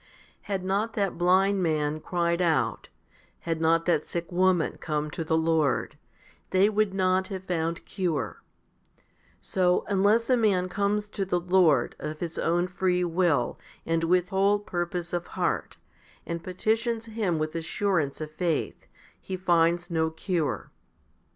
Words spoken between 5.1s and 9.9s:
to the Lord, they would not have found cure; so,